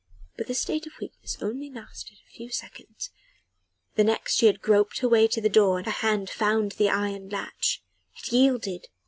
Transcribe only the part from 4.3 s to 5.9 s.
she had groped her way to the door and